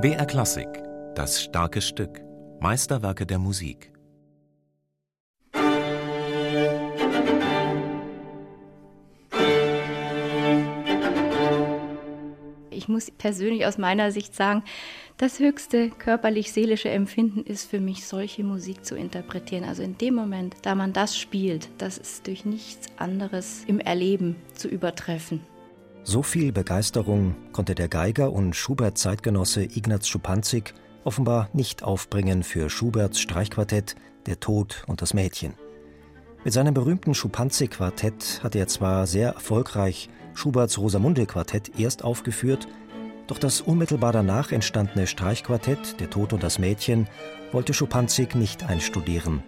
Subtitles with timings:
[0.00, 0.66] BR Klassik,
[1.14, 2.20] das starke Stück,
[2.58, 3.92] Meisterwerke der Musik.
[12.70, 14.64] Ich muss persönlich aus meiner Sicht sagen,
[15.16, 19.64] das höchste körperlich-seelische Empfinden ist für mich, solche Musik zu interpretieren.
[19.64, 24.36] Also in dem Moment, da man das spielt, das ist durch nichts anderes im Erleben
[24.54, 25.40] zu übertreffen.
[26.04, 30.74] So viel Begeisterung konnte der Geiger und Schubert-Zeitgenosse Ignaz Schupanzig
[31.04, 33.94] offenbar nicht aufbringen für Schuberts Streichquartett
[34.26, 35.54] Der Tod und das Mädchen.
[36.44, 42.66] Mit seinem berühmten Schupanzig-Quartett hatte er zwar sehr erfolgreich Schuberts Rosamunde-Quartett erst aufgeführt,
[43.26, 47.08] doch das unmittelbar danach entstandene Streichquartett Der Tod und das Mädchen
[47.52, 49.42] wollte Schupanzig nicht einstudieren.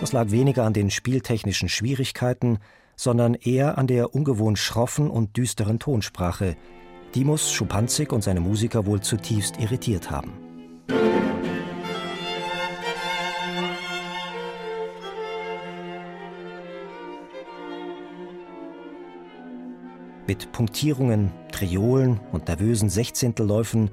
[0.00, 2.58] Das lag weniger an den spieltechnischen Schwierigkeiten,
[2.96, 6.56] sondern eher an der ungewohnt schroffen und düsteren Tonsprache.
[7.14, 10.32] Die muss Schupanzig und seine Musiker wohl zutiefst irritiert haben.
[20.26, 23.90] Mit Punktierungen, Triolen und nervösen Sechzehntelläufen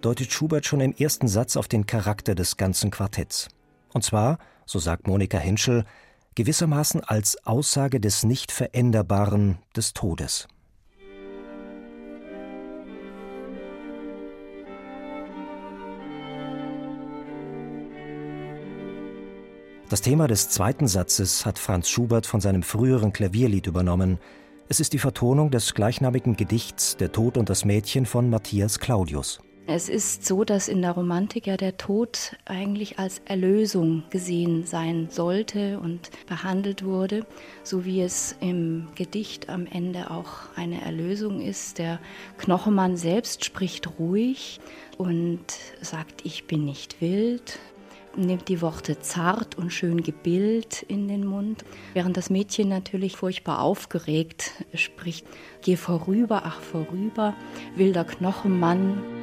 [0.00, 3.48] deutet Schubert schon im ersten Satz auf den Charakter des ganzen Quartetts.
[3.92, 5.84] Und zwar, so sagt Monika Henschel,
[6.36, 10.46] gewissermaßen als Aussage des Nicht-Veränderbaren des Todes.
[19.88, 24.20] Das Thema des zweiten Satzes hat Franz Schubert von seinem früheren Klavierlied übernommen.
[24.72, 29.38] Es ist die Vertonung des gleichnamigen Gedichts Der Tod und das Mädchen von Matthias Claudius.
[29.66, 35.08] Es ist so, dass in der Romantik ja der Tod eigentlich als Erlösung gesehen sein
[35.10, 37.26] sollte und behandelt wurde,
[37.62, 41.76] so wie es im Gedicht am Ende auch eine Erlösung ist.
[41.76, 42.00] Der
[42.38, 44.58] Knochenmann selbst spricht ruhig
[44.96, 45.44] und
[45.82, 47.58] sagt, ich bin nicht wild,
[48.16, 51.64] nimmt die Worte zart und schön gebildet in den Mund,
[51.94, 55.26] während das Mädchen natürlich furchtbar aufgeregt spricht,
[55.62, 57.34] geh vorüber, ach vorüber,
[57.76, 59.21] wilder Knochenmann.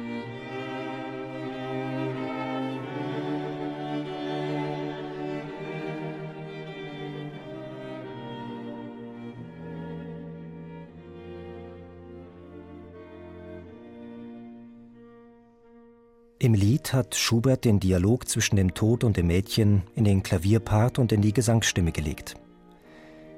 [16.42, 20.98] Im Lied hat Schubert den Dialog zwischen dem Tod und dem Mädchen in den Klavierpart
[20.98, 22.34] und in die Gesangsstimme gelegt.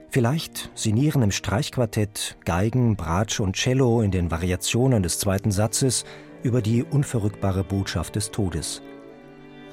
[0.09, 6.05] Vielleicht sinnieren im Streichquartett Geigen, Bratsch und Cello in den Variationen des zweiten Satzes
[6.45, 8.83] über die unverrückbare Botschaft des Todes.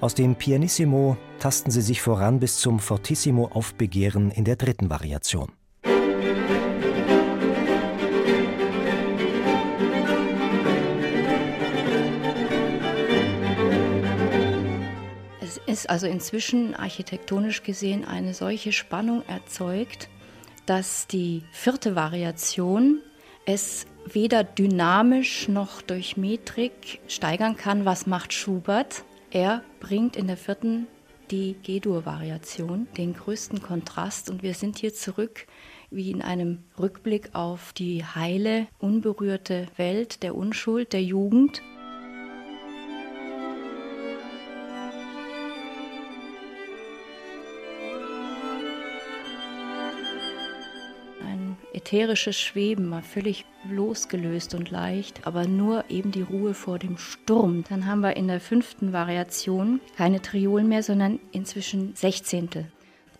[0.01, 5.51] Aus dem Pianissimo tasten sie sich voran bis zum Fortissimo Aufbegehren in der dritten Variation.
[15.69, 20.09] Ist also inzwischen architektonisch gesehen eine solche Spannung erzeugt,
[20.65, 23.01] dass die vierte Variation
[23.45, 27.85] es weder dynamisch noch durch Metrik steigern kann.
[27.85, 29.03] Was macht Schubert?
[29.31, 30.87] Er bringt in der vierten
[31.31, 34.29] die G-Dur-Variation, den größten Kontrast.
[34.29, 35.45] Und wir sind hier zurück
[35.91, 41.61] wie in einem Rückblick auf die heile, unberührte Welt der Unschuld, der Jugend.
[51.79, 57.63] Ätherisches Schweben, mal völlig losgelöst und leicht, aber nur eben die Ruhe vor dem Sturm.
[57.69, 62.65] Dann haben wir in der fünften Variation keine Triolen mehr, sondern inzwischen Sechzehntel.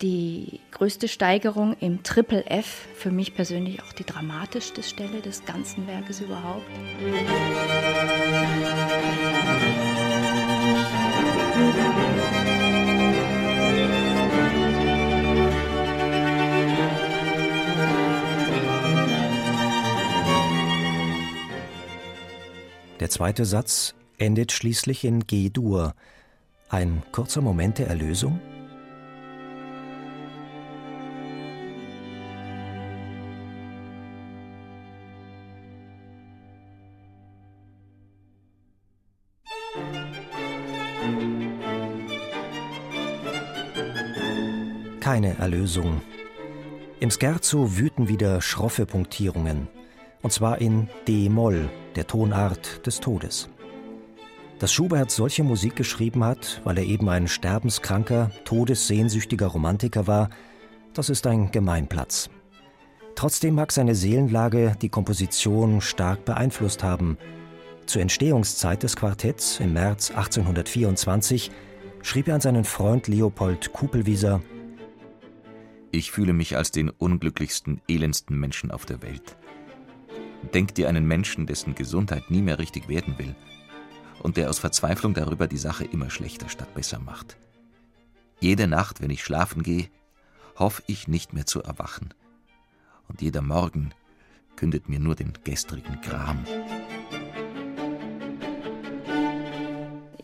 [0.02, 5.86] Die größte Steigerung im Triple F, für mich persönlich auch die dramatischste Stelle des ganzen
[5.86, 6.68] Werkes überhaupt.
[11.56, 11.89] Musik
[23.10, 25.94] Der zweite Satz endet schließlich in G-Dur.
[26.68, 28.38] Ein kurzer Moment der Erlösung?
[45.00, 46.00] Keine Erlösung.
[47.00, 49.66] Im Scherzo wüten wieder schroffe Punktierungen
[50.22, 53.48] und zwar in D-Moll, der Tonart des Todes.
[54.58, 60.28] Dass Schubert solche Musik geschrieben hat, weil er eben ein sterbenskranker, todessehnsüchtiger Romantiker war,
[60.92, 62.28] das ist ein Gemeinplatz.
[63.14, 67.16] Trotzdem mag seine Seelenlage die Komposition stark beeinflusst haben.
[67.86, 71.50] Zur Entstehungszeit des Quartetts im März 1824
[72.02, 74.40] schrieb er an seinen Freund Leopold Kupelwieser
[75.90, 79.36] Ich fühle mich als den unglücklichsten, elendsten Menschen auf der Welt.
[80.54, 83.34] Denk dir einen Menschen, dessen Gesundheit nie mehr richtig werden will
[84.22, 87.36] und der aus Verzweiflung darüber die Sache immer schlechter statt besser macht.
[88.40, 89.88] Jede Nacht, wenn ich schlafen gehe,
[90.56, 92.14] hoffe ich nicht mehr zu erwachen.
[93.08, 93.92] Und jeder Morgen
[94.56, 96.44] kündet mir nur den gestrigen Gram.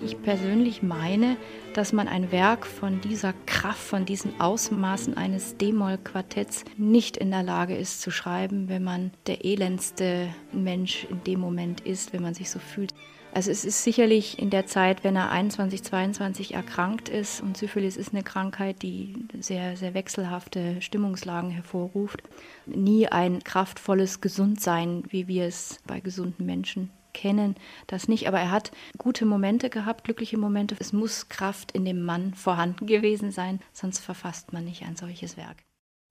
[0.06, 1.36] Ich persönlich meine,
[1.74, 7.42] dass man ein Werk von dieser Kraft, von diesen Ausmaßen eines D-Moll-Quartetts nicht in der
[7.42, 12.34] Lage ist zu schreiben, wenn man der elendste Mensch in dem Moment ist, wenn man
[12.34, 12.94] sich so fühlt.
[13.34, 17.96] Also es ist sicherlich in der Zeit, wenn er 21, 22 erkrankt ist und Syphilis
[17.96, 22.22] ist eine Krankheit, die sehr, sehr wechselhafte Stimmungslagen hervorruft,
[22.64, 27.56] nie ein kraftvolles Gesundsein, wie wir es bei gesunden Menschen kennen,
[27.88, 28.28] das nicht.
[28.28, 30.76] Aber er hat gute Momente gehabt, glückliche Momente.
[30.78, 35.36] Es muss Kraft in dem Mann vorhanden gewesen sein, sonst verfasst man nicht ein solches
[35.36, 35.56] Werk.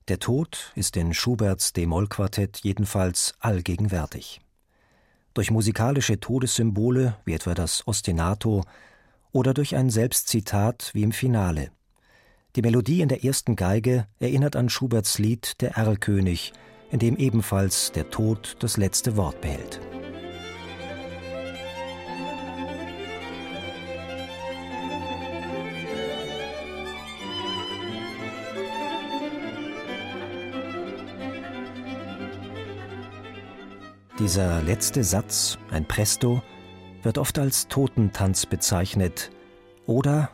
[0.09, 4.41] Der Tod ist in Schuberts D-Moll-Quartett jedenfalls allgegenwärtig
[5.35, 8.63] durch musikalische Todessymbole wie etwa das Ostinato
[9.31, 11.69] oder durch ein Selbstzitat wie im Finale.
[12.55, 16.53] Die Melodie in der ersten Geige erinnert an Schuberts Lied Der Erlkönig,
[16.89, 19.81] in dem ebenfalls der Tod das letzte Wort behält.
[34.17, 36.41] Dieser letzte Satz, ein Presto,
[37.03, 39.29] wird oft als Totentanz bezeichnet
[39.85, 40.29] oder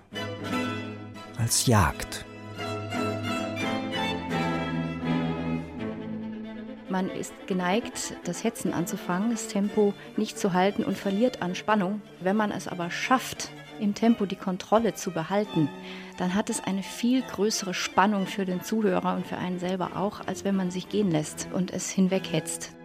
[1.40, 2.24] als Jagd.
[6.90, 12.04] Man ist geneigt, das Hetzen anzufangen, das Tempo nicht zu halten und verliert an Spannung.
[12.20, 13.50] Wenn man es aber schafft,
[13.80, 15.70] im Tempo die Kontrolle zu behalten,
[16.20, 20.28] dann hat es eine viel größere Spannung für den Zuhörer und für einen selber auch,
[20.28, 22.76] als wenn man sich gehen lässt und es hinweghetzt.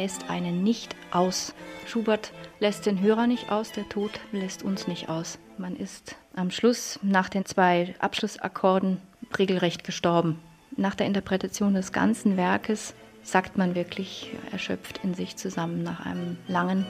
[0.00, 1.52] Lässt einen nicht aus.
[1.86, 5.38] Schubert lässt den Hörer nicht aus, der Tod lässt uns nicht aus.
[5.58, 9.02] Man ist am Schluss nach den zwei Abschlussakkorden
[9.38, 10.38] regelrecht gestorben.
[10.74, 16.38] Nach der Interpretation des ganzen Werkes sagt man wirklich erschöpft in sich zusammen nach einem
[16.48, 16.86] langen,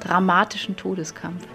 [0.00, 1.46] dramatischen Todeskampf.